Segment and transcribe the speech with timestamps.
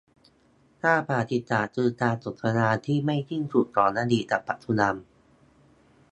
[0.81, 4.95] ถ้าประวัติศาสตร์คือการสนทนาที่ไม่สิ้นสุดของอดีตกับปัจจุบัน